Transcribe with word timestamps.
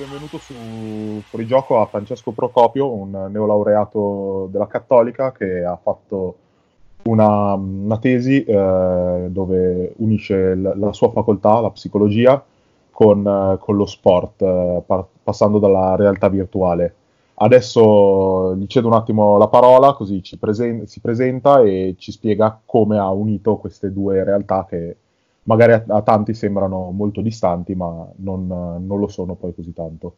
benvenuto 0.00 0.38
su 0.38 1.22
Fuorigioco 1.28 1.78
a 1.78 1.86
Francesco 1.86 2.32
Procopio, 2.32 2.90
un 2.90 3.28
neolaureato 3.30 4.48
della 4.50 4.66
Cattolica 4.66 5.30
che 5.30 5.62
ha 5.62 5.76
fatto 5.76 6.36
una, 7.02 7.52
una 7.52 7.98
tesi 7.98 8.42
eh, 8.42 9.26
dove 9.28 9.92
unisce 9.98 10.54
l- 10.54 10.72
la 10.76 10.92
sua 10.94 11.10
facoltà, 11.10 11.60
la 11.60 11.70
psicologia, 11.70 12.42
con, 12.90 13.26
eh, 13.26 13.58
con 13.58 13.76
lo 13.76 13.84
sport, 13.84 14.40
eh, 14.40 14.82
par- 14.86 15.04
passando 15.22 15.58
dalla 15.58 15.96
realtà 15.96 16.28
virtuale. 16.30 16.94
Adesso 17.34 18.54
gli 18.56 18.66
cedo 18.68 18.86
un 18.86 18.94
attimo 18.94 19.36
la 19.36 19.48
parola, 19.48 19.92
così 19.92 20.22
presen- 20.38 20.86
si 20.86 21.00
presenta 21.00 21.60
e 21.60 21.94
ci 21.98 22.10
spiega 22.10 22.58
come 22.64 22.96
ha 22.98 23.10
unito 23.10 23.56
queste 23.56 23.92
due 23.92 24.24
realtà 24.24 24.64
che 24.66 24.96
magari 25.50 25.72
a, 25.72 25.84
a 25.88 26.02
tanti 26.02 26.32
sembrano 26.32 26.90
molto 26.92 27.20
distanti, 27.20 27.74
ma 27.74 28.08
non, 28.18 28.46
non 28.46 28.98
lo 29.00 29.08
sono 29.08 29.34
poi 29.34 29.52
così 29.52 29.72
tanto. 29.72 30.14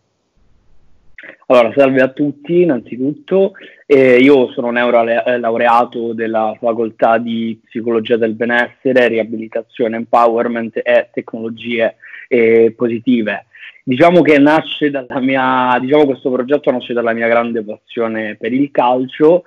Allora, 1.46 1.72
salve 1.74 2.02
a 2.02 2.08
tutti 2.08 2.62
innanzitutto. 2.62 3.52
Eh, 3.86 4.18
io 4.18 4.50
sono 4.52 4.70
neurolaureato 4.70 6.12
della 6.12 6.54
facoltà 6.58 7.18
di 7.18 7.58
psicologia 7.64 8.16
del 8.16 8.34
benessere, 8.34 9.08
riabilitazione, 9.08 9.96
empowerment 9.96 10.80
e 10.82 11.08
tecnologie 11.12 11.96
eh, 12.28 12.74
positive. 12.76 13.46
Diciamo 13.84 14.20
che 14.20 14.38
nasce 14.38 14.90
dalla 14.90 15.20
mia, 15.20 15.78
diciamo 15.80 16.04
questo 16.04 16.30
progetto 16.30 16.70
nasce 16.70 16.92
dalla 16.92 17.12
mia 17.12 17.28
grande 17.28 17.62
passione 17.62 18.36
per 18.36 18.52
il 18.52 18.70
calcio, 18.70 19.42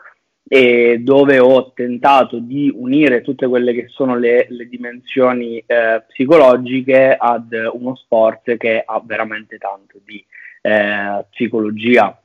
e 0.48 0.99
dove 0.99 1.40
ho 1.40 1.71
tentato 1.74 2.38
di 2.38 2.71
unire 2.74 3.21
tutte 3.21 3.48
quelle 3.48 3.74
che 3.74 3.88
sono 3.88 4.15
le, 4.15 4.46
le 4.49 4.68
dimensioni 4.68 5.57
eh, 5.57 6.04
psicologiche 6.07 7.15
ad 7.18 7.51
uno 7.74 7.96
sport 7.96 8.55
che 8.57 8.84
ha 8.85 9.01
veramente 9.04 9.57
tanto 9.57 9.99
di 10.05 10.23
eh, 10.62 11.26
psicologia. 11.32 12.20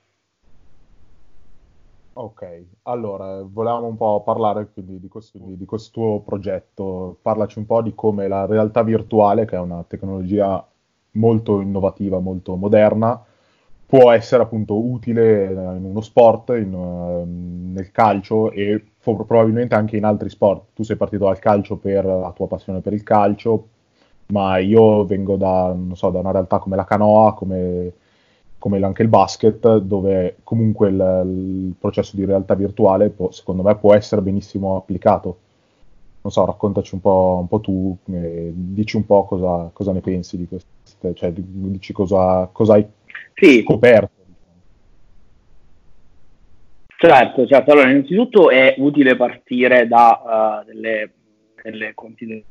Ok, 2.12 2.64
allora 2.82 3.40
volevamo 3.42 3.86
un 3.86 3.96
po' 3.96 4.22
parlare 4.22 4.68
quindi 4.70 5.00
di 5.00 5.08
questo, 5.08 5.38
di 5.38 5.64
questo 5.64 6.22
progetto, 6.24 7.16
parlaci 7.22 7.58
un 7.58 7.64
po' 7.64 7.80
di 7.80 7.94
come 7.94 8.28
la 8.28 8.44
realtà 8.44 8.82
virtuale, 8.82 9.46
che 9.46 9.56
è 9.56 9.60
una 9.60 9.82
tecnologia 9.84 10.62
molto 11.12 11.60
innovativa, 11.62 12.18
molto 12.18 12.56
moderna, 12.56 13.24
può 13.90 14.12
essere 14.12 14.44
appunto 14.44 14.78
utile 14.78 15.46
in 15.46 15.84
uno 15.84 16.00
sport, 16.00 16.50
in, 16.50 16.72
uh, 16.72 17.24
nel 17.72 17.90
calcio 17.90 18.52
e 18.52 18.84
fo- 18.98 19.16
probabilmente 19.24 19.74
anche 19.74 19.96
in 19.96 20.04
altri 20.04 20.28
sport. 20.30 20.66
Tu 20.74 20.84
sei 20.84 20.94
partito 20.94 21.24
dal 21.24 21.40
calcio 21.40 21.76
per 21.76 22.04
la 22.04 22.32
tua 22.32 22.46
passione 22.46 22.80
per 22.80 22.92
il 22.92 23.02
calcio, 23.02 23.66
ma 24.26 24.58
io 24.58 25.04
vengo 25.06 25.36
da, 25.36 25.76
so, 25.94 26.10
da 26.10 26.20
una 26.20 26.30
realtà 26.30 26.60
come 26.60 26.76
la 26.76 26.84
canoa, 26.84 27.34
come, 27.34 27.92
come, 28.58 28.80
anche 28.84 29.02
il 29.02 29.08
basket, 29.08 29.78
dove 29.78 30.36
comunque 30.44 30.88
il, 30.88 31.22
il 31.26 31.74
processo 31.76 32.14
di 32.14 32.24
realtà 32.24 32.54
virtuale 32.54 33.10
può, 33.10 33.32
secondo 33.32 33.62
me 33.62 33.74
può 33.76 33.92
essere 33.94 34.22
benissimo 34.22 34.76
applicato. 34.76 35.38
Non 36.22 36.32
so, 36.32 36.44
raccontaci 36.44 36.94
un 36.94 37.00
po', 37.00 37.38
un 37.40 37.48
po 37.48 37.60
tu, 37.60 37.96
eh, 38.12 38.52
dici 38.54 38.96
un 38.96 39.04
po' 39.06 39.24
cosa, 39.24 39.70
cosa, 39.72 39.90
ne 39.92 40.00
pensi 40.00 40.36
di 40.36 40.46
queste, 40.46 41.12
cioè 41.14 41.32
dici 41.32 41.92
cosa, 41.92 42.48
cosa 42.52 42.74
hai 42.74 42.86
sì. 43.40 43.62
scoperto. 43.62 44.18
Certo, 47.02 47.46
certo. 47.46 47.72
Allora, 47.72 47.88
innanzitutto 47.88 48.50
è 48.50 48.74
utile 48.76 49.16
partire 49.16 49.88
da 49.88 50.60
uh, 50.62 50.66
delle, 50.66 51.10
delle 51.62 51.92
considerazioni 51.94 52.44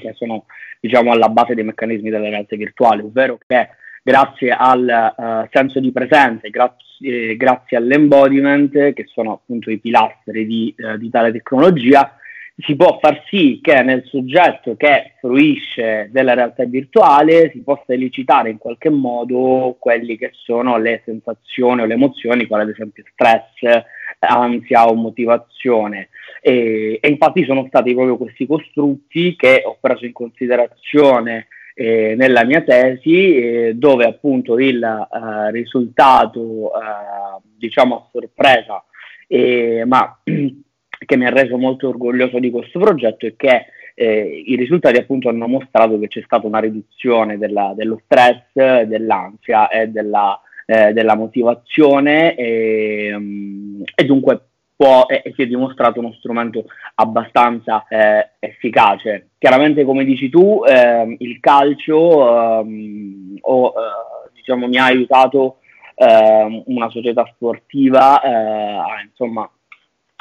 che 0.00 0.12
sono 0.14 0.44
diciamo, 0.78 1.10
alla 1.10 1.28
base 1.28 1.54
dei 1.54 1.64
meccanismi 1.64 2.08
della 2.08 2.28
realtà 2.28 2.54
virtuale, 2.54 3.02
ovvero 3.02 3.36
che 3.44 3.70
grazie 4.04 4.50
al 4.50 5.14
uh, 5.16 5.48
senso 5.50 5.80
di 5.80 5.90
presenza, 5.90 6.48
grazie, 6.48 7.36
grazie 7.36 7.76
all'embodiment, 7.76 8.92
che 8.92 9.04
sono 9.06 9.32
appunto 9.32 9.72
i 9.72 9.78
pilastri 9.78 10.46
di, 10.46 10.72
uh, 10.78 10.96
di 10.96 11.10
tale 11.10 11.32
tecnologia, 11.32 12.16
si 12.58 12.74
può 12.74 12.98
far 13.00 13.22
sì 13.28 13.58
che 13.60 13.82
nel 13.82 14.04
soggetto 14.06 14.76
che 14.76 15.12
fruisce 15.20 16.08
della 16.10 16.32
realtà 16.32 16.64
virtuale 16.64 17.50
si 17.52 17.62
possa 17.62 17.92
elicitare 17.92 18.48
in 18.48 18.56
qualche 18.56 18.88
modo 18.88 19.76
quelli 19.78 20.16
che 20.16 20.30
sono 20.32 20.78
le 20.78 21.02
sensazioni 21.04 21.82
o 21.82 21.84
le 21.84 21.94
emozioni, 21.94 22.46
quali 22.46 22.62
ad 22.62 22.70
esempio 22.70 23.04
stress, 23.12 23.84
ansia 24.20 24.86
o 24.86 24.94
motivazione. 24.94 26.08
E, 26.40 26.98
e 27.00 27.08
infatti 27.08 27.44
sono 27.44 27.66
stati 27.68 27.92
proprio 27.92 28.16
questi 28.16 28.46
costrutti 28.46 29.36
che 29.36 29.62
ho 29.64 29.76
preso 29.78 30.06
in 30.06 30.12
considerazione 30.12 31.48
eh, 31.74 32.14
nella 32.16 32.42
mia 32.44 32.62
tesi, 32.62 33.36
eh, 33.36 33.74
dove 33.74 34.06
appunto 34.06 34.58
il 34.58 34.82
eh, 34.82 35.50
risultato, 35.50 36.70
eh, 36.72 37.42
diciamo 37.58 37.96
a 37.96 38.08
sorpresa, 38.10 38.82
eh, 39.28 39.84
ma 39.84 40.18
che 41.06 41.16
mi 41.16 41.24
ha 41.24 41.30
reso 41.30 41.56
molto 41.56 41.88
orgoglioso 41.88 42.38
di 42.38 42.50
questo 42.50 42.78
progetto 42.78 43.24
è 43.26 43.34
che 43.36 43.66
eh, 43.94 44.42
i 44.44 44.56
risultati 44.56 44.98
appunto 44.98 45.30
hanno 45.30 45.48
mostrato 45.48 45.98
che 45.98 46.08
c'è 46.08 46.20
stata 46.22 46.46
una 46.46 46.58
riduzione 46.58 47.38
della, 47.38 47.72
dello 47.74 47.98
stress, 48.04 48.82
dell'ansia 48.82 49.68
e 49.68 49.88
della, 49.88 50.38
eh, 50.66 50.92
della 50.92 51.16
motivazione 51.16 52.34
e, 52.34 53.14
um, 53.14 53.82
e 53.94 54.04
dunque 54.04 54.40
può, 54.76 55.06
e, 55.06 55.32
si 55.34 55.42
è 55.42 55.46
dimostrato 55.46 56.00
uno 56.00 56.12
strumento 56.18 56.66
abbastanza 56.96 57.86
eh, 57.88 58.32
efficace. 58.38 59.30
Chiaramente 59.38 59.84
come 59.84 60.04
dici 60.04 60.28
tu 60.28 60.62
ehm, 60.68 61.16
il 61.18 61.40
calcio 61.40 62.60
ehm, 62.60 63.38
o, 63.40 63.68
eh, 63.68 64.30
diciamo, 64.34 64.68
mi 64.68 64.76
ha 64.76 64.84
aiutato 64.84 65.60
ehm, 65.94 66.64
una 66.66 66.90
società 66.90 67.26
sportiva 67.34 68.20
eh, 68.20 68.30
a 68.30 69.00
insomma 69.02 69.48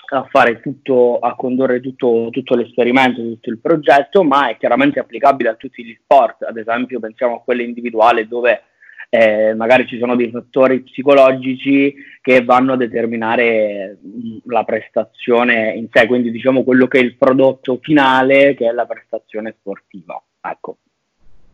a 0.10 0.28
fare 0.30 0.60
tutto, 0.60 1.20
a 1.20 1.36
condurre 1.36 1.80
tutto, 1.82 2.30
tutto, 2.32 2.56
l'esperimento, 2.56 3.22
tutto 3.22 3.50
il 3.50 3.60
progetto, 3.60 4.24
ma 4.24 4.50
è 4.50 4.58
chiaramente 4.58 5.00
applicabile 5.00 5.50
a 5.50 5.56
tutti 5.56 5.84
gli 5.84 5.98
sport, 6.02 6.44
ad 6.44 6.58
esempio 6.58 7.00
pensiamo 7.00 7.36
a 7.36 7.42
quello 7.42 7.62
individuale 7.62 8.28
dove 8.28 8.62
eh, 9.10 9.54
magari 9.54 9.88
ci 9.88 9.98
sono 9.98 10.16
dei 10.16 10.30
fattori 10.30 10.82
psicologici 10.82 11.94
che 12.22 12.44
vanno 12.44 12.74
a 12.74 12.78
determinare 12.78 14.00
mm, 14.06 14.38
la 14.46 14.64
prestazione 14.64 15.74
in 15.74 15.88
sé, 15.92 16.06
quindi 16.08 16.32
diciamo 16.32 16.64
quello 16.64 16.88
che 16.88 17.00
è 17.00 17.02
il 17.02 17.16
prodotto 17.16 17.80
finale 17.82 18.56
che 18.56 18.68
è 18.68 18.72
la 18.72 18.86
prestazione 18.86 19.56
sportiva. 19.60 20.22
Ecco. 20.42 20.78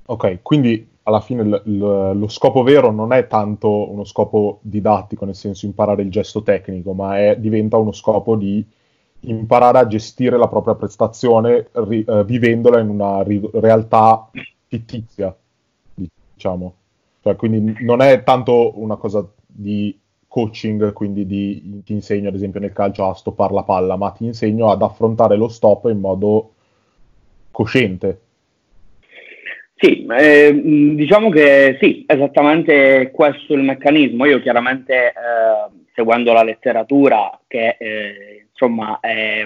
Ok, 0.07 0.39
quindi 0.41 0.90
alla 1.03 1.19
fine 1.21 1.43
l- 1.43 1.61
l- 1.65 2.17
lo 2.17 2.27
scopo 2.27 2.63
vero 2.63 2.91
non 2.91 3.11
è 3.13 3.27
tanto 3.27 3.91
uno 3.91 4.03
scopo 4.03 4.59
didattico, 4.61 5.25
nel 5.25 5.35
senso 5.35 5.65
imparare 5.65 6.01
il 6.03 6.11
gesto 6.11 6.43
tecnico, 6.43 6.93
ma 6.93 7.17
è, 7.19 7.37
diventa 7.37 7.77
uno 7.77 7.91
scopo 7.91 8.35
di 8.35 8.65
imparare 9.21 9.79
a 9.79 9.87
gestire 9.87 10.37
la 10.37 10.47
propria 10.47 10.75
prestazione 10.75 11.69
ri- 11.73 12.03
eh, 12.07 12.23
vivendola 12.25 12.79
in 12.79 12.89
una 12.89 13.21
ri- 13.23 13.49
realtà 13.53 14.29
fittizia, 14.67 15.35
diciamo. 16.33 16.75
Cioè, 17.21 17.35
quindi 17.35 17.75
non 17.83 18.01
è 18.01 18.23
tanto 18.23 18.79
una 18.79 18.95
cosa 18.95 19.25
di 19.45 19.97
coaching, 20.27 20.93
quindi 20.93 21.25
di, 21.25 21.81
ti 21.83 21.93
insegno 21.93 22.29
ad 22.29 22.35
esempio 22.35 22.59
nel 22.59 22.73
calcio 22.73 23.07
a 23.07 23.13
stoppare 23.13 23.53
la 23.53 23.63
palla, 23.63 23.95
ma 23.95 24.11
ti 24.11 24.25
insegno 24.25 24.71
ad 24.71 24.81
affrontare 24.81 25.35
lo 25.35 25.47
stop 25.47 25.85
in 25.89 25.99
modo 25.99 26.53
cosciente 27.51 28.21
sì, 29.81 30.05
eh, 30.05 30.61
diciamo 30.93 31.29
che 31.31 31.77
sì, 31.81 32.03
esattamente 32.07 33.09
questo 33.11 33.53
è 33.53 33.57
il 33.57 33.63
meccanismo. 33.63 34.25
Io 34.25 34.39
chiaramente 34.39 35.07
eh, 35.07 35.13
seguendo 35.95 36.33
la 36.33 36.43
letteratura 36.43 37.39
che 37.47 37.77
eh, 37.79 38.45
insomma 38.51 38.99
è, 38.99 39.43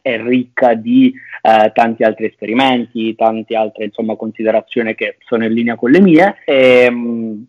è, 0.00 0.22
ricca 0.22 0.74
di 0.74 1.12
eh, 1.42 1.72
tanti 1.74 2.04
altri 2.04 2.26
esperimenti, 2.26 3.16
tante 3.16 3.56
altre 3.56 3.86
insomma, 3.86 4.14
considerazioni 4.14 4.94
che 4.94 5.16
sono 5.18 5.44
in 5.46 5.52
linea 5.52 5.74
con 5.74 5.90
le 5.90 6.00
mie, 6.00 6.36
ehm, 6.44 7.46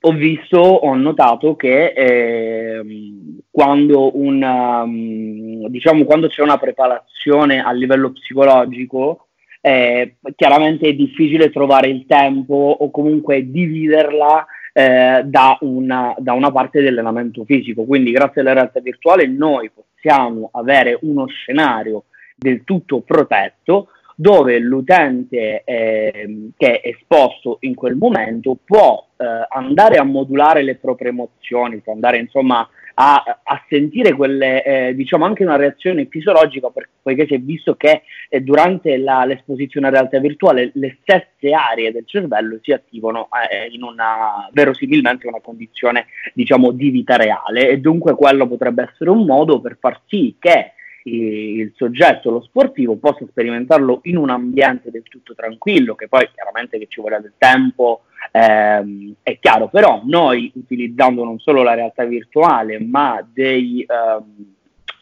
ho 0.00 0.12
visto, 0.12 0.58
ho 0.58 0.94
notato 0.94 1.56
che 1.56 1.94
ehm, 1.96 3.38
quando, 3.50 4.18
un, 4.18 4.42
um, 4.42 5.68
diciamo, 5.68 6.04
quando 6.04 6.28
c'è 6.28 6.42
una 6.42 6.58
preparazione 6.58 7.62
a 7.62 7.72
livello 7.72 8.12
psicologico, 8.12 9.28
eh, 9.66 10.16
chiaramente 10.36 10.86
è 10.86 10.92
difficile 10.92 11.50
trovare 11.50 11.88
il 11.88 12.04
tempo 12.06 12.54
o 12.54 12.90
comunque 12.90 13.50
dividerla 13.50 14.44
eh, 14.74 15.22
da, 15.24 15.56
una, 15.62 16.14
da, 16.18 16.34
una, 16.34 16.52
parte 16.52 16.82
dell'allenamento 16.82 17.46
fisico. 17.46 17.84
Quindi 17.84 18.10
grazie 18.10 18.42
alla 18.42 18.52
realtà 18.52 18.80
virtuale 18.80 19.26
noi 19.26 19.70
possiamo 19.70 20.50
avere 20.52 20.98
uno 21.00 21.26
scenario 21.28 22.04
del 22.36 22.62
tutto 22.64 23.00
protetto 23.00 23.88
dove 24.14 24.58
l'utente 24.58 25.62
eh, 25.64 26.50
che 26.56 26.80
è 26.80 26.88
esposto 26.88 27.58
in 27.60 27.74
quel 27.74 27.96
momento 27.96 28.56
può 28.64 29.06
eh, 29.16 29.24
andare 29.48 29.96
a 29.96 30.04
modulare 30.04 30.62
le 30.62 30.76
proprie 30.76 31.10
emozioni, 31.10 31.80
può 31.80 31.92
andare 31.92 32.18
insomma 32.18 32.68
a, 32.94 33.40
a 33.42 33.64
sentire 33.68 34.12
quelle, 34.12 34.62
eh, 34.62 34.94
diciamo 34.94 35.24
anche 35.24 35.42
una 35.42 35.56
reazione 35.56 36.06
fisiologica, 36.06 36.68
per, 36.70 36.88
poiché 37.02 37.26
si 37.26 37.34
è 37.34 37.38
visto 37.38 37.74
che 37.74 38.02
eh, 38.28 38.40
durante 38.40 38.96
la, 38.98 39.24
l'esposizione 39.24 39.88
a 39.88 39.90
realtà 39.90 40.18
virtuale 40.20 40.70
le 40.74 40.98
stesse 41.02 41.52
aree 41.52 41.92
del 41.92 42.06
cervello 42.06 42.58
si 42.62 42.72
attivano 42.72 43.28
eh, 43.50 43.66
in 43.72 43.82
una, 43.82 44.48
verosimilmente 44.52 45.26
una 45.26 45.40
condizione 45.40 46.06
diciamo 46.32 46.70
di 46.70 46.90
vita 46.90 47.16
reale. 47.16 47.68
E 47.68 47.78
dunque 47.78 48.14
quello 48.14 48.46
potrebbe 48.46 48.88
essere 48.90 49.10
un 49.10 49.24
modo 49.24 49.60
per 49.60 49.76
far 49.80 50.00
sì 50.06 50.36
che 50.38 50.72
il 51.06 51.72
soggetto, 51.76 52.30
lo 52.30 52.40
sportivo, 52.40 52.96
possa 52.96 53.26
sperimentarlo 53.28 54.00
in 54.04 54.16
un 54.16 54.30
ambiente 54.30 54.90
del 54.90 55.02
tutto 55.02 55.34
tranquillo, 55.34 55.94
che 55.94 56.08
poi 56.08 56.28
chiaramente 56.32 56.78
che 56.78 56.86
ci 56.88 57.00
vuole 57.00 57.20
del 57.20 57.34
tempo 57.36 58.02
ehm, 58.30 59.14
è 59.22 59.38
chiaro, 59.38 59.68
però 59.68 60.02
noi 60.04 60.50
utilizzando 60.54 61.24
non 61.24 61.38
solo 61.38 61.62
la 61.62 61.74
realtà 61.74 62.04
virtuale, 62.04 62.78
ma 62.80 63.26
dei, 63.32 63.84
ehm, 63.86 64.53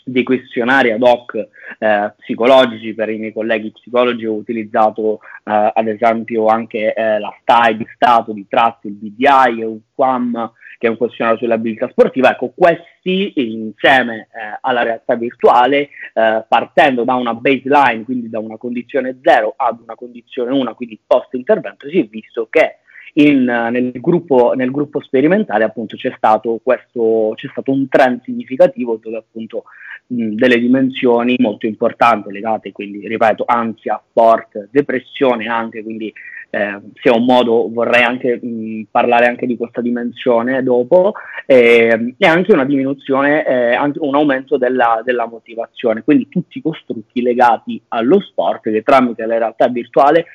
dei 0.04 0.22
questionari 0.22 0.90
ad 0.90 1.02
hoc 1.02 1.34
eh, 1.78 2.12
psicologici 2.18 2.94
per 2.94 3.10
i 3.10 3.18
miei 3.18 3.32
colleghi 3.32 3.72
psicologi 3.72 4.26
ho 4.26 4.34
utilizzato 4.34 5.20
eh, 5.44 5.72
ad 5.74 5.86
esempio 5.86 6.46
anche 6.46 6.92
eh, 6.92 7.18
la 7.18 7.34
STAI 7.40 7.76
di 7.76 7.86
Stato 7.94 8.32
di 8.32 8.46
Tratti, 8.48 8.88
il 8.88 8.94
BDI 8.94 9.60
e 9.60 9.64
un 9.64 9.78
QAM 9.94 10.52
che 10.82 10.88
è 10.88 10.90
un 10.90 10.96
questionario 10.96 11.38
sull'abilità 11.38 11.88
sportiva, 11.90 12.32
ecco, 12.32 12.52
questi 12.56 13.32
insieme 13.36 14.26
eh, 14.32 14.58
alla 14.62 14.82
realtà 14.82 15.14
virtuale, 15.14 15.90
eh, 16.12 16.44
partendo 16.48 17.04
da 17.04 17.14
una 17.14 17.34
baseline, 17.34 18.02
quindi 18.02 18.28
da 18.28 18.40
una 18.40 18.56
condizione 18.56 19.20
0 19.22 19.54
ad 19.56 19.78
una 19.80 19.94
condizione 19.94 20.50
1, 20.50 20.74
quindi 20.74 20.98
post 21.06 21.34
intervento, 21.34 21.88
si 21.88 22.00
è 22.00 22.04
visto 22.06 22.48
che 22.50 22.78
in, 23.14 23.44
nel, 23.44 23.92
gruppo, 24.00 24.52
nel, 24.54 24.70
gruppo, 24.70 25.00
sperimentale 25.00 25.64
appunto 25.64 25.96
c'è 25.96 26.12
stato, 26.16 26.60
questo, 26.62 27.32
c'è 27.34 27.48
stato 27.50 27.70
un 27.70 27.88
trend 27.88 28.22
significativo 28.22 28.98
dove 29.02 29.18
appunto 29.18 29.64
mh, 30.06 30.34
delle 30.34 30.58
dimensioni 30.58 31.36
molto 31.38 31.66
importanti 31.66 32.32
legate 32.32 32.72
quindi 32.72 33.06
ripeto 33.06 33.44
ansia, 33.46 34.02
sport, 34.08 34.68
depressione 34.70 35.46
anche 35.46 35.82
quindi 35.82 36.12
eh, 36.54 36.78
se 37.00 37.08
ho 37.08 37.18
modo 37.18 37.70
vorrei 37.72 38.02
anche 38.02 38.38
mh, 38.40 38.88
parlare 38.90 39.26
anche 39.26 39.46
di 39.46 39.56
questa 39.56 39.80
dimensione 39.80 40.62
dopo, 40.62 41.14
eh, 41.46 42.14
e 42.18 42.26
anche 42.26 42.52
una 42.52 42.66
diminuzione, 42.66 43.46
eh, 43.46 43.72
anche 43.72 43.98
un 44.02 44.14
aumento 44.14 44.58
della, 44.58 45.00
della, 45.02 45.26
motivazione, 45.26 46.02
quindi 46.02 46.28
tutti 46.28 46.58
i 46.58 46.62
costrutti 46.62 47.22
legati 47.22 47.80
allo 47.88 48.20
sport 48.20 48.70
che 48.70 48.82
tramite 48.82 49.24
la 49.24 49.38
realtà 49.38 49.68
virtuale 49.68 50.26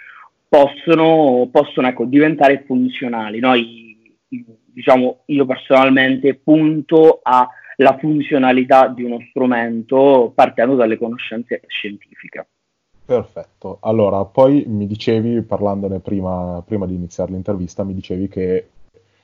possono, 0.47 1.49
possono 1.51 1.87
ecco, 1.87 2.05
diventare 2.05 2.63
funzionali. 2.65 3.39
Noi, 3.39 4.17
diciamo, 4.65 5.23
io 5.25 5.45
personalmente 5.45 6.35
punto 6.35 7.19
alla 7.23 7.97
funzionalità 7.99 8.87
di 8.87 9.03
uno 9.03 9.19
strumento 9.29 10.31
partendo 10.33 10.75
dalle 10.75 10.97
conoscenze 10.97 11.61
scientifiche. 11.67 12.47
Perfetto. 13.05 13.77
Allora, 13.81 14.25
poi 14.25 14.65
mi 14.67 14.85
dicevi, 14.85 15.41
parlandone 15.41 15.99
prima, 15.99 16.61
prima 16.65 16.85
di 16.85 16.95
iniziare 16.95 17.31
l'intervista, 17.31 17.85
mi 17.85 17.93
dicevi 17.93 18.27
che 18.27 18.67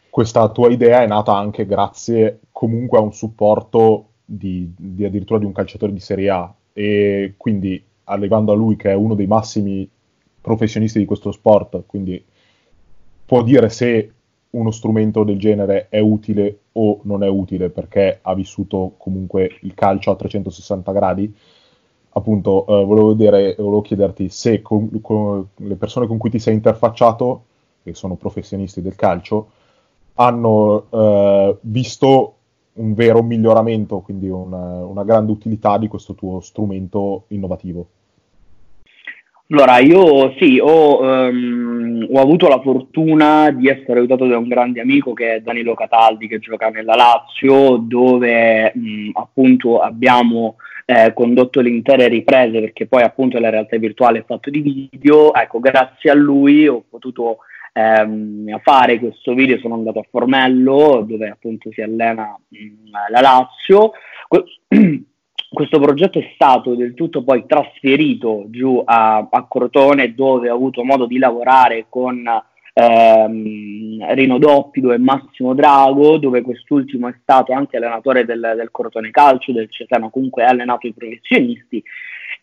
questa 0.10 0.48
tua 0.50 0.70
idea 0.70 1.02
è 1.02 1.08
nata 1.08 1.36
anche 1.36 1.66
grazie 1.66 2.40
comunque 2.52 2.98
a 2.98 3.02
un 3.02 3.12
supporto 3.14 4.10
di, 4.24 4.72
di, 4.78 5.04
addirittura 5.04 5.40
di 5.40 5.46
un 5.46 5.52
calciatore 5.52 5.92
di 5.92 6.00
Serie 6.00 6.30
A 6.30 6.54
e 6.72 7.34
quindi 7.36 7.84
arrivando 8.06 8.52
a 8.52 8.56
lui 8.56 8.76
che 8.76 8.92
è 8.92 8.94
uno 8.94 9.16
dei 9.16 9.28
massimi 9.28 9.90
professionisti 10.44 11.00
di 11.00 11.06
questo 11.06 11.32
sport, 11.32 11.84
quindi 11.88 12.24
può 13.26 13.42
dire 13.42 13.70
se 13.70 14.12
uno 14.52 14.70
strumento 14.70 15.24
del 15.24 15.40
genere 15.40 15.88
è 15.90 16.00
utile 16.00 16.60
o 16.74 17.00
non 17.04 17.24
è 17.24 17.28
utile 17.28 17.70
perché 17.70 18.20
ha 18.22 18.36
vissuto 18.36 18.94
comunque 18.98 19.58
il 19.62 19.74
calcio 19.74 20.12
a 20.12 20.16
360 20.16 20.92
gradi 20.92 21.36
appunto 22.14 22.66
eh, 22.68 22.86
volevo, 22.86 23.14
dire, 23.14 23.56
volevo, 23.58 23.82
chiederti 23.82 24.30
se 24.30 24.62
con, 24.62 24.90
con 25.02 25.48
le 25.56 25.76
persone 25.76 26.08
con 26.08 26.18
cui 26.18 26.30
ti 26.30 26.40
sei 26.40 26.54
interfacciato, 26.56 27.44
che 27.84 27.94
sono 27.94 28.16
professionisti 28.16 28.82
del 28.82 28.96
calcio, 28.96 29.50
hanno 30.16 30.86
eh, 30.90 31.58
visto 31.62 32.36
un 32.74 32.94
vero 32.94 33.22
miglioramento, 33.22 34.00
quindi 34.00 34.30
una, 34.30 34.86
una, 34.86 35.04
grande 35.04 35.32
utilità 35.32 35.78
di 35.78 35.88
questo 35.88 36.14
tuo 36.14 36.40
strumento 36.40 37.26
innovativo. 37.28 37.88
Allora, 39.54 39.78
io 39.78 40.34
sì, 40.40 40.58
ho, 40.60 41.00
um, 41.00 42.08
ho, 42.12 42.20
avuto 42.20 42.48
la 42.48 42.60
fortuna 42.60 43.52
di 43.52 43.68
essere 43.68 44.00
aiutato 44.00 44.26
da 44.26 44.40
un 44.40 44.48
grande 44.48 44.82
amico 44.82 45.14
che 45.14 45.36
è 45.36 45.42
Danilo 45.42 45.76
Cataldi, 45.76 46.28
che 46.28 46.40
gioca 46.40 46.70
nella 46.70 46.96
Lazio, 46.96 47.78
dove 47.78 48.72
mh, 48.74 49.12
appunto 49.14 49.80
abbiamo 49.80 50.56
eh, 50.88 51.14
condotto 51.14 51.62
le 51.62 51.70
intere 51.70 52.08
riprese 52.08 52.62
perché 52.62 52.88
poi 52.88 53.04
appunto 53.04 53.38
la 53.38 53.52
realtà 53.52 53.78
virtuale 53.78 54.20
è 54.20 54.26
fatto 54.26 54.50
di 54.50 54.90
video, 54.92 55.32
ecco 55.36 55.60
grazie 55.60 56.10
a 56.10 56.16
lui 56.16 56.68
ho 56.68 56.84
potuto 56.90 57.38
ehm, 57.74 58.60
fare 58.64 58.98
questo 58.98 59.36
video, 59.36 59.60
sono 59.60 59.76
andato 59.76 60.00
a 60.00 60.06
Formello 60.10 61.06
dove 61.08 61.30
appunto 61.30 61.70
si 61.72 61.82
allena 61.82 62.36
mh, 62.48 62.90
la 63.12 63.22
Lazio. 63.22 63.92
questo 65.54 65.80
progetto 65.80 66.20
è 66.20 66.32
stato 66.34 66.74
del 66.74 66.96
tutto 66.96 67.24
poi 67.24 67.46
trasferito 67.46 68.46
giù 68.48 68.82
a, 68.84 69.28
a 69.30 69.48
Crotone 69.48 70.14
dove 70.16 70.50
ho 70.50 70.56
avuto 70.56 70.84
modo 70.84 71.06
di 71.06 71.20
lavorare 71.20 71.86
con 71.90 72.26
ehm, 72.74 74.14
Rino 74.14 74.38
Doppido 74.40 74.92
e 74.92 74.98
Massimo 74.98 75.54
Drago, 75.54 76.18
dove 76.18 76.42
quest'ultimo 76.42 77.08
è 77.08 77.16
stato 77.22 77.54
anche 77.54 77.78
allenatore 77.78 78.26
del, 78.26 78.54
del 78.56 78.72
Cortone 78.72 79.12
Calcio, 79.12 79.52
del 79.52 79.70
Cesena, 79.70 80.10
comunque 80.10 80.44
ha 80.44 80.50
allenato 80.50 80.88
i 80.88 80.94
professionisti 80.94 81.84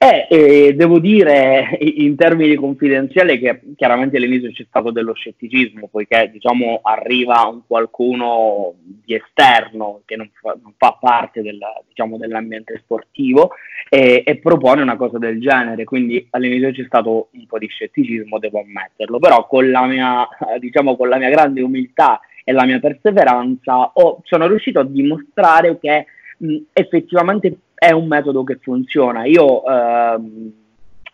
e, 0.02 0.26
e, 0.30 0.74
devo 0.76 0.98
dire 0.98 1.76
in 1.78 2.16
termini 2.16 2.54
confidenziali 2.54 3.38
che 3.38 3.60
chiaramente 3.76 4.16
all'inizio 4.16 4.50
c'è 4.50 4.64
stato 4.66 4.90
dello 4.90 5.12
scetticismo, 5.12 5.88
poiché 5.88 6.30
diciamo 6.32 6.80
arriva 6.82 7.46
un 7.46 7.60
qualcuno 7.66 8.76
di 8.82 9.14
esterno 9.14 10.00
che 10.06 10.16
non 10.16 10.30
fa, 10.32 10.56
non 10.62 10.72
fa 10.78 10.96
parte 10.98 11.42
del, 11.42 11.58
diciamo, 11.86 12.16
dell'ambiente 12.16 12.80
sportivo 12.82 13.50
e, 13.90 14.22
e, 14.24 14.38
propone 14.38 14.80
una 14.80 14.96
cosa 14.96 15.18
del 15.18 15.38
genere, 15.38 15.84
quindi 15.84 16.26
all'inizio 16.30 16.72
c'è 16.72 16.84
stato 16.86 17.28
un 17.32 17.46
po' 17.46 17.58
di 17.58 17.66
scetticismo, 17.66 18.38
devo 18.38 18.60
ammetterlo, 18.60 19.18
però 19.18 19.46
con 19.46 19.70
la 19.70 19.84
mia, 19.84 20.26
diciamo, 20.58 20.96
con 20.96 21.10
la 21.10 21.18
mia 21.18 21.28
grande 21.28 21.60
umiltà 21.60 22.20
e 22.42 22.52
la 22.52 22.64
mia 22.64 22.78
perseveranza 22.78 23.90
ho, 23.92 24.22
sono 24.24 24.46
riuscito 24.46 24.80
a 24.80 24.86
dimostrare 24.86 25.78
che 25.78 26.06
mh, 26.38 26.56
effettivamente 26.72 27.54
è 27.80 27.92
un 27.92 28.06
metodo 28.06 28.44
che 28.44 28.58
funziona. 28.60 29.24
Io 29.24 29.64
ehm, 29.64 30.52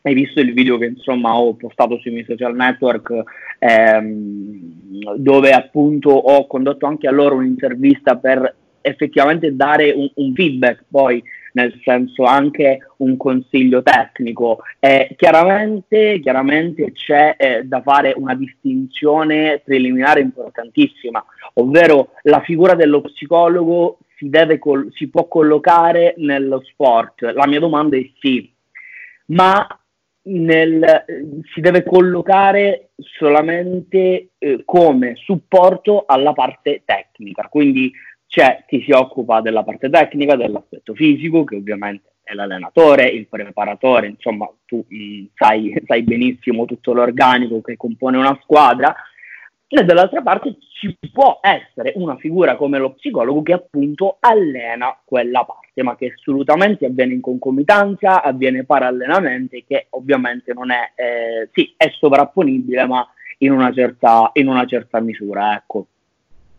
hai 0.03 0.15
visto 0.15 0.41
il 0.41 0.53
video 0.53 0.79
che 0.79 0.87
insomma 0.87 1.37
ho 1.37 1.55
postato 1.55 1.97
sui 1.99 2.11
miei 2.11 2.25
social 2.25 2.57
network 2.57 3.23
ehm, 3.61 5.15
dove 5.17 5.53
appunto 5.53 6.11
ho 6.11 6.45
condotto 6.49 6.87
anche 6.87 7.07
a 7.07 7.13
loro 7.13 7.37
un'intervista 7.37 8.17
per 8.17 8.53
effettivamente 8.81 9.55
dare 9.55 9.93
un, 9.93 10.11
un 10.15 10.35
feedback 10.35 10.87
poi 10.91 11.23
nel 11.53 11.73
senso 11.85 12.25
anche 12.25 12.81
un 12.99 13.17
consiglio 13.17 13.81
tecnico. 13.83 14.59
Eh, 14.81 15.15
chiaramente, 15.17 16.19
chiaramente 16.21 16.93
c'è 16.93 17.37
eh, 17.39 17.63
da 17.65 17.81
fare 17.81 18.13
una 18.17 18.35
distinzione 18.35 19.63
preliminare 19.65 20.21
importantissima, 20.21 21.25
ovvero 21.55 22.11
la 22.23 22.41
figura 22.41 22.75
dello 22.75 23.03
psicologo 23.03 23.99
si, 24.17 24.59
col- 24.59 24.91
si 24.93 25.09
può 25.09 25.29
collocare 25.29 26.15
nello 26.19 26.63
sport? 26.65 27.23
La 27.23 27.47
mia 27.47 27.61
domanda 27.61 27.97
è 27.97 28.11
sì, 28.19 28.53
ma 29.27 29.67
nel, 30.29 31.05
si 31.53 31.61
deve 31.61 31.83
collocare 31.85 32.91
solamente 32.97 34.31
eh, 34.39 34.63
come 34.65 35.15
supporto 35.17 36.05
alla 36.07 36.33
parte 36.33 36.83
tecnica, 36.85 37.49
quindi 37.49 37.93
c'è 38.27 38.65
chi 38.67 38.83
si 38.83 38.91
occupa 38.91 39.41
della 39.41 39.63
parte 39.63 39.89
tecnica, 39.89 40.35
dell'aspetto 40.37 40.95
fisico, 40.95 41.45
che 41.45 41.57
ovviamente 41.57 42.15
è 42.23 42.35
l'allenatore, 42.35 43.07
il 43.07 43.29
preparatore, 43.29 44.09
insomma 44.09 44.51
tu 44.65 44.85
mh, 44.89 44.97
mm, 44.97 45.25
sai, 45.35 45.83
sai 45.87 46.03
benissimo 46.03 46.65
tutto 46.65 46.93
l'organico 46.93 47.61
che 47.61 47.77
compone 47.77 48.17
una 48.17 48.37
squadra, 48.43 48.95
e 49.69 49.85
dall'altra 49.85 50.23
parte 50.23 50.57
ci 50.79 50.97
può 51.13 51.41
essere 51.43 51.93
una 51.97 52.17
figura 52.17 52.57
come 52.57 52.79
lo 52.79 52.93
psicologo 52.93 53.43
che 53.43 53.53
appunto 53.53 54.17
allena 54.21 54.97
quella 55.05 55.45
parte, 55.45 55.83
ma 55.83 55.97
che 55.97 56.13
assolutamente 56.17 56.87
avviene 56.87 57.15
in 57.15 57.21
concomitanza, 57.21 58.23
avviene 58.23 58.65
parallelamente, 58.65 59.65
che 59.67 59.89
ovviamente 59.91 60.53
non 60.53 60.71
è, 60.71 60.93
eh, 60.95 61.49
sì, 61.53 61.75
è 61.77 61.91
sovrapponibile, 61.99 62.87
ma 62.87 63.07
in 63.39 63.53
una 63.53 63.73
certa, 63.73 64.31
in 64.35 64.49
una 64.49 64.65
certa 64.67 65.01
misura, 65.01 65.57
ecco. 65.57 65.87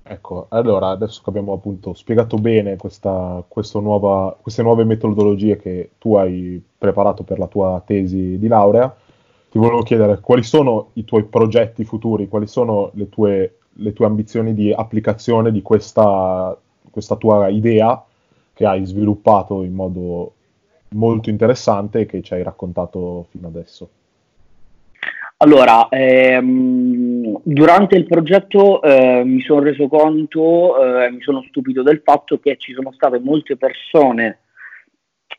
Ecco, 0.09 0.47
allora 0.49 0.89
adesso 0.89 1.21
che 1.21 1.29
abbiamo 1.29 1.51
appunto 1.51 1.93
spiegato 1.93 2.37
bene 2.37 2.77
questa, 2.77 3.43
questa 3.47 3.79
nuova, 3.79 4.37
queste 4.41 4.63
nuove 4.63 4.85
metodologie 4.85 5.57
che 5.57 5.91
tu 5.97 6.15
hai 6.15 6.61
preparato 6.77 7.23
per 7.23 7.39
la 7.39 7.47
tua 7.47 7.81
tesi 7.85 8.37
di 8.39 8.47
laurea, 8.47 8.93
ti 9.57 9.63
volevo 9.63 9.81
chiedere 9.81 10.19
quali 10.19 10.43
sono 10.43 10.91
i 10.93 11.03
tuoi 11.03 11.23
progetti 11.23 11.83
futuri, 11.83 12.27
quali 12.27 12.45
sono 12.45 12.91
le 12.93 13.09
tue, 13.09 13.57
le 13.73 13.91
tue 13.91 14.05
ambizioni 14.05 14.53
di 14.53 14.71
applicazione 14.71 15.51
di 15.51 15.63
questa, 15.63 16.55
questa 16.91 17.15
tua 17.15 17.47
idea 17.47 18.03
che 18.53 18.65
hai 18.67 18.85
sviluppato 18.85 19.63
in 19.63 19.73
modo 19.73 20.33
molto 20.89 21.31
interessante 21.31 22.01
e 22.01 22.05
che 22.05 22.21
ci 22.21 22.35
hai 22.35 22.43
raccontato 22.43 23.25
fino 23.31 23.47
adesso. 23.47 23.89
Allora, 25.37 25.87
ehm, 25.89 27.39
durante 27.43 27.95
il 27.95 28.05
progetto 28.05 28.81
eh, 28.81 29.23
mi 29.23 29.41
sono 29.41 29.61
reso 29.61 29.87
conto, 29.87 30.83
eh, 30.83 31.09
mi 31.11 31.21
sono 31.21 31.43
stupito 31.47 31.81
del 31.81 32.01
fatto 32.03 32.39
che 32.39 32.57
ci 32.57 32.73
sono 32.73 32.91
state 32.91 33.19
molte 33.19 33.55
persone 33.55 34.39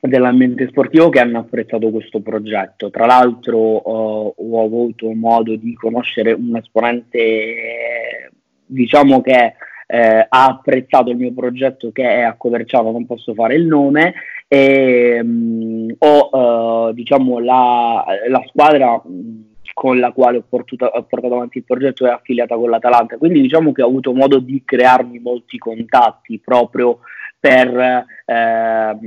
dell'ambiente 0.00 0.68
sportivo 0.68 1.08
che 1.08 1.20
hanno 1.20 1.40
apprezzato 1.40 1.90
questo 1.90 2.20
progetto. 2.20 2.90
Tra 2.90 3.06
l'altro 3.06 3.56
eh, 3.56 4.34
ho 4.36 4.64
avuto 4.64 5.12
modo 5.12 5.56
di 5.56 5.74
conoscere 5.74 6.32
un 6.32 6.56
esponente, 6.56 8.30
diciamo 8.64 9.20
che 9.20 9.54
eh, 9.90 10.26
ha 10.28 10.44
apprezzato 10.44 11.10
il 11.10 11.16
mio 11.16 11.32
progetto 11.32 11.90
che 11.90 12.04
è 12.04 12.20
a 12.20 12.36
Coverciano, 12.36 12.92
non 12.92 13.06
posso 13.06 13.34
fare 13.34 13.54
il 13.54 13.66
nome, 13.66 14.14
e 14.46 15.22
mh, 15.22 15.28
mm, 15.28 15.90
ho 15.98 16.88
eh, 16.90 16.94
diciamo 16.94 17.38
la, 17.38 18.04
la 18.28 18.42
squadra 18.48 19.02
mm, 19.06 19.40
con 19.74 19.98
la 19.98 20.12
quale 20.12 20.38
ho 20.38 20.44
portato, 20.48 20.86
ho 20.86 21.02
portato, 21.04 21.34
avanti 21.34 21.58
il 21.58 21.64
progetto 21.64 22.06
è 22.06 22.10
affiliata 22.10 22.56
con 22.56 22.68
l'Atalanta, 22.68 23.16
quindi 23.16 23.40
diciamo 23.40 23.72
che 23.72 23.82
ho 23.82 23.86
avuto 23.86 24.12
modo 24.12 24.38
di 24.38 24.62
crearmi 24.64 25.18
molti 25.20 25.56
contatti 25.56 26.38
proprio 26.38 26.98
per, 27.38 28.04
eh, 28.24 28.98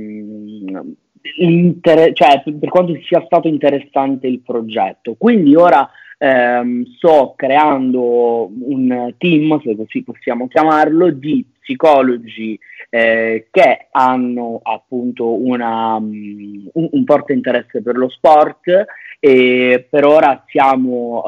cioè, 2.12 2.42
per 2.58 2.68
quanto 2.68 2.98
sia 3.02 3.22
stato 3.26 3.48
interessante 3.48 4.26
il 4.26 4.40
progetto. 4.40 5.14
Quindi 5.18 5.54
ora 5.54 5.88
ehm, 6.18 6.84
sto 6.96 7.34
creando 7.36 8.46
un 8.46 9.14
team, 9.18 9.60
se 9.62 9.76
così 9.76 10.02
possiamo 10.02 10.48
chiamarlo, 10.48 11.10
di 11.10 11.44
psicologi 11.62 12.58
eh, 12.90 13.46
che 13.50 13.86
hanno 13.92 14.60
appunto 14.62 15.32
una, 15.32 15.94
um, 15.94 16.68
un, 16.72 16.88
un, 16.90 17.04
forte 17.04 17.32
interesse 17.32 17.82
per 17.82 17.96
lo 17.96 18.08
sport 18.08 18.84
e 19.20 19.86
per 19.88 20.04
ora 20.04 20.44
siamo, 20.48 21.22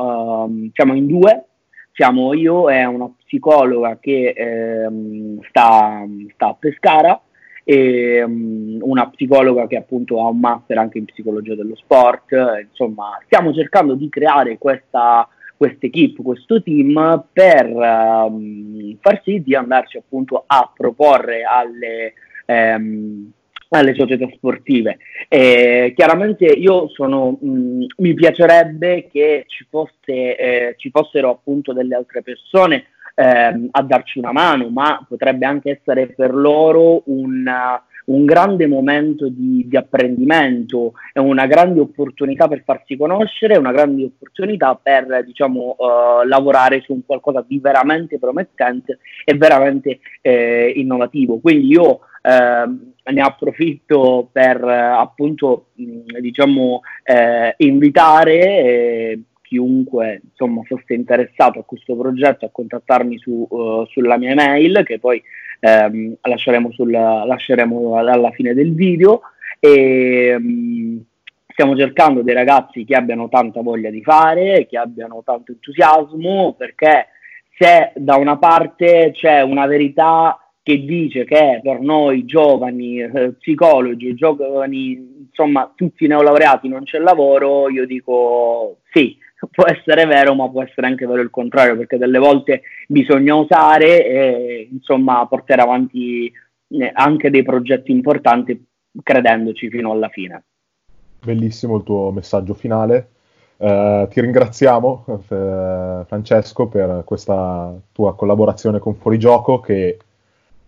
um, 0.44 0.70
siamo 0.74 0.94
in 0.94 1.06
due, 1.06 1.44
siamo 1.94 2.34
io 2.34 2.68
e 2.68 2.84
una 2.84 3.08
psicologa 3.24 3.98
che 4.00 4.34
ehm, 4.36 5.40
sta, 5.48 6.04
sta, 6.34 6.48
a 6.48 6.56
Pescara 6.58 7.20
e 7.62 8.22
um, 8.22 8.78
una 8.82 9.08
psicologa 9.08 9.66
che 9.66 9.76
appunto 9.76 10.20
ha 10.20 10.28
un 10.28 10.40
master 10.40 10.78
anche 10.78 10.98
in 10.98 11.06
psicologia 11.06 11.54
dello 11.54 11.76
sport, 11.76 12.32
insomma 12.68 13.18
stiamo 13.24 13.54
cercando 13.54 13.94
di 13.94 14.08
creare 14.08 14.58
questa 14.58 15.26
equipe, 15.56 16.22
questo 16.22 16.62
team 16.62 17.24
per 17.32 17.66
um, 17.66 18.96
far 19.00 19.22
sì 19.22 19.40
di 19.40 19.54
andarci 19.54 19.96
appunto 19.96 20.44
a 20.46 20.70
proporre 20.74 21.42
alle, 21.42 22.12
um, 22.46 23.30
alle 23.78 23.94
società 23.94 24.26
sportive. 24.34 24.98
E 25.28 25.92
chiaramente 25.96 26.46
io 26.46 26.88
sono, 26.88 27.38
mh, 27.40 27.86
mi 27.98 28.14
piacerebbe 28.14 29.08
che 29.10 29.44
ci, 29.46 29.66
fosse, 29.68 30.36
eh, 30.36 30.74
ci 30.76 30.90
fossero 30.90 31.30
appunto 31.30 31.72
delle 31.72 31.94
altre 31.94 32.22
persone 32.22 32.86
eh, 33.14 33.68
a 33.70 33.82
darci 33.82 34.18
una 34.18 34.32
mano, 34.32 34.68
ma 34.68 35.04
potrebbe 35.08 35.46
anche 35.46 35.78
essere 35.80 36.08
per 36.08 36.34
loro 36.34 37.02
un, 37.06 37.48
un 38.06 38.24
grande 38.24 38.66
momento 38.66 39.28
di, 39.28 39.66
di, 39.68 39.76
apprendimento, 39.76 40.92
è 41.12 41.18
una 41.18 41.46
grande 41.46 41.80
opportunità 41.80 42.48
per 42.48 42.62
farsi 42.64 42.96
conoscere, 42.96 43.56
una 43.56 43.72
grande 43.72 44.04
opportunità 44.04 44.78
per 44.80 45.24
diciamo, 45.24 45.76
uh, 45.78 46.26
lavorare 46.26 46.82
su 46.82 46.92
un 46.92 47.04
qualcosa 47.06 47.44
di 47.46 47.58
veramente 47.60 48.18
promettente 48.18 48.98
e 49.24 49.34
veramente 49.34 50.00
eh, 50.20 50.72
innovativo. 50.76 51.38
Quindi 51.38 51.68
io 51.68 52.00
eh, 52.20 52.92
ne 53.12 53.20
approfitto 53.20 54.28
per 54.32 54.62
eh, 54.62 54.72
appunto 54.72 55.66
mh, 55.74 56.18
diciamo 56.20 56.80
eh, 57.02 57.54
invitare 57.58 58.38
eh, 58.38 59.20
chiunque 59.42 60.22
insomma 60.30 60.62
fosse 60.62 60.94
interessato 60.94 61.60
a 61.60 61.64
questo 61.64 61.96
progetto 61.96 62.44
a 62.46 62.50
contattarmi 62.50 63.18
su, 63.18 63.46
uh, 63.48 63.86
sulla 63.86 64.16
mia 64.16 64.30
email 64.30 64.82
che 64.84 64.98
poi 64.98 65.22
ehm, 65.60 66.16
lasceremo, 66.22 66.72
sul, 66.72 66.90
lasceremo 66.90 67.96
alla 67.96 68.30
fine 68.32 68.54
del 68.54 68.74
video. 68.74 69.20
E 69.60 70.34
um, 70.36 71.02
stiamo 71.46 71.76
cercando 71.76 72.22
dei 72.22 72.34
ragazzi 72.34 72.84
che 72.84 72.96
abbiano 72.96 73.28
tanta 73.28 73.62
voglia 73.62 73.90
di 73.90 74.02
fare, 74.02 74.66
che 74.66 74.76
abbiano 74.76 75.22
tanto 75.24 75.52
entusiasmo 75.52 76.54
perché 76.58 77.08
se 77.56 77.92
da 77.94 78.16
una 78.16 78.36
parte 78.38 79.12
c'è 79.14 79.40
una 79.40 79.66
verità 79.66 80.38
che 80.64 80.82
dice 80.82 81.26
che 81.26 81.60
per 81.62 81.80
noi 81.80 82.24
giovani 82.24 82.98
eh, 82.98 83.32
psicologi, 83.32 84.14
giovani, 84.14 85.26
insomma 85.28 85.70
tutti 85.76 86.06
neolaureati 86.06 86.68
non 86.68 86.84
c'è 86.84 86.98
lavoro, 86.98 87.68
io 87.68 87.84
dico 87.84 88.78
sì, 88.90 89.14
può 89.52 89.66
essere 89.66 90.06
vero, 90.06 90.34
ma 90.34 90.48
può 90.48 90.62
essere 90.62 90.86
anche 90.86 91.06
vero 91.06 91.20
il 91.20 91.28
contrario, 91.28 91.76
perché 91.76 91.98
delle 91.98 92.18
volte 92.18 92.62
bisogna 92.88 93.36
osare 93.36 94.06
e 94.06 94.68
insomma 94.72 95.26
portare 95.26 95.60
avanti 95.60 96.32
eh, 96.68 96.90
anche 96.94 97.28
dei 97.28 97.42
progetti 97.42 97.90
importanti 97.90 98.66
credendoci 99.02 99.68
fino 99.68 99.92
alla 99.92 100.08
fine. 100.08 100.44
Bellissimo 101.22 101.76
il 101.76 101.82
tuo 101.82 102.10
messaggio 102.10 102.54
finale. 102.54 103.10
Uh, 103.56 104.08
ti 104.08 104.20
ringraziamo 104.20 105.04
eh, 105.28 106.04
Francesco 106.06 106.66
per 106.66 107.02
questa 107.04 107.72
tua 107.92 108.16
collaborazione 108.16 108.80
con 108.80 108.96
Fuorigioco 108.96 109.60
che 109.60 109.96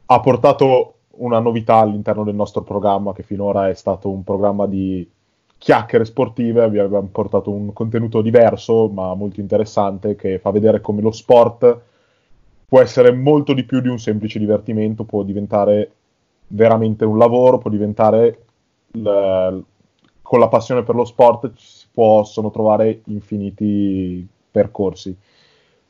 ha 0.07 0.21
portato 0.21 0.95
una 1.19 1.39
novità 1.39 1.77
all'interno 1.77 2.25
del 2.25 2.35
nostro 2.35 2.63
programma 2.63 3.13
che 3.13 3.23
finora 3.23 3.69
è 3.69 3.75
stato 3.75 4.11
un 4.11 4.23
programma 4.23 4.67
di 4.67 5.09
chiacchiere 5.59 6.05
sportive, 6.05 6.63
abbiamo 6.63 7.09
portato 7.11 7.51
un 7.51 7.73
contenuto 7.73 8.21
diverso 8.21 8.89
ma 8.89 9.15
molto 9.15 9.41
interessante 9.41 10.15
che 10.15 10.39
fa 10.39 10.51
vedere 10.51 10.81
come 10.81 11.01
lo 11.01 11.11
sport 11.11 11.81
può 12.67 12.81
essere 12.81 13.13
molto 13.13 13.53
di 13.55 13.65
più 13.65 13.81
di 13.81 13.89
un 13.89 13.99
semplice 13.99 14.39
divertimento, 14.39 15.05
può 15.05 15.23
diventare 15.23 15.93
veramente 16.49 17.05
un 17.05 17.17
lavoro, 17.17 17.59
può 17.59 17.71
diventare 17.71 18.45
l- 18.93 19.59
con 20.23 20.41
la 20.41 20.49
passione 20.49 20.83
per 20.83 20.97
lo 20.97 21.05
sport 21.05 21.53
si 21.57 21.87
possono 21.93 22.51
trovare 22.51 23.03
infiniti 23.07 24.27
percorsi. 24.51 25.17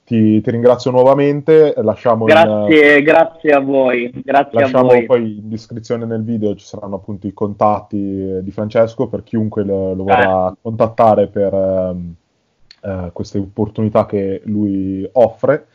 Ti, 0.07 0.41
ti, 0.41 0.51
ringrazio 0.53 0.93
nuovamente. 0.93 1.75
Lasciamo 1.79 2.27
grazie, 2.27 2.99
in, 2.99 3.05
grazie 3.05 3.53
a 3.53 3.59
voi. 3.59 4.09
Grazie 4.15 4.61
lasciamo 4.61 4.91
a 4.91 4.95
voi. 4.95 5.05
poi 5.05 5.39
in 5.39 5.49
descrizione 5.49 6.07
nel 6.07 6.23
video 6.23 6.55
ci 6.55 6.65
saranno 6.65 6.95
appunto 6.95 7.27
i 7.27 7.33
contatti 7.33 8.39
di 8.41 8.51
Francesco 8.53 9.09
per 9.09 9.25
chiunque 9.25 9.65
lo, 9.65 9.95
lo 9.95 10.05
vorrà 10.05 10.53
eh. 10.53 10.55
contattare 10.63 11.27
per 11.27 11.53
uh, 11.53 13.11
queste 13.13 13.39
opportunità 13.39 14.07
che 14.07 14.43
lui 14.45 15.09
offre. 15.15 15.67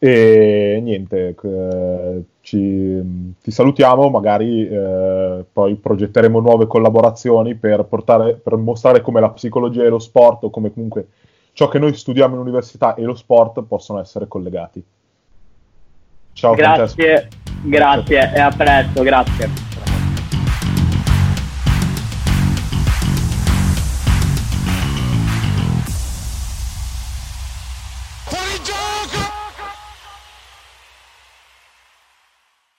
E 0.00 0.78
niente, 0.80 1.34
eh, 1.42 2.22
ci, 2.40 3.34
ti 3.42 3.50
salutiamo, 3.50 4.08
magari 4.08 4.66
eh, 4.66 5.44
poi 5.52 5.74
progetteremo 5.74 6.38
nuove 6.38 6.68
collaborazioni 6.68 7.56
per, 7.56 7.84
portare, 7.84 8.34
per 8.36 8.56
mostrare 8.56 9.02
come 9.02 9.20
la 9.20 9.30
psicologia 9.30 9.82
e 9.82 9.88
lo 9.88 9.98
sport 9.98 10.44
o 10.44 10.50
come 10.50 10.72
comunque 10.72 11.08
ciò 11.58 11.66
che 11.66 11.80
noi 11.80 11.92
studiamo 11.92 12.36
in 12.36 12.40
università 12.40 12.94
e 12.94 13.02
lo 13.02 13.16
sport 13.16 13.64
possono 13.64 13.98
essere 13.98 14.28
collegati. 14.28 14.80
Ciao 16.32 16.54
grazie, 16.54 17.28
Francesco. 17.28 17.68
grazie 17.68 18.32
e 18.32 18.38
a 18.38 18.50
presto, 18.56 19.02
grazie. 19.02 19.87